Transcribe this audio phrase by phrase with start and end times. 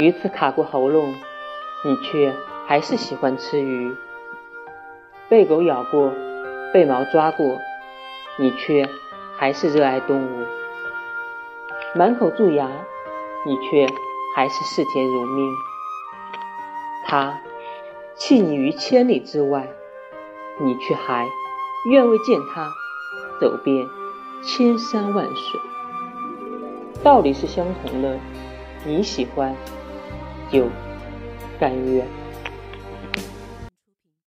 [0.00, 1.12] 鱼刺卡过喉咙，
[1.84, 2.32] 你却
[2.68, 3.96] 还是喜欢吃鱼；
[5.28, 6.12] 被狗咬过，
[6.72, 7.58] 被猫抓过，
[8.38, 8.88] 你却
[9.36, 10.46] 还是热爱动物；
[11.96, 12.70] 满口蛀牙，
[13.44, 13.88] 你却
[14.36, 15.52] 还是视钱如命。
[17.04, 17.40] 他
[18.14, 19.68] 弃你于千里之外，
[20.60, 21.26] 你却还
[21.90, 22.70] 愿为见他
[23.40, 23.84] 走遍
[24.44, 25.60] 千山万水。
[27.02, 28.16] 道理是相同的，
[28.86, 29.52] 你喜欢
[30.50, 30.66] 就
[31.58, 32.06] 甘愿。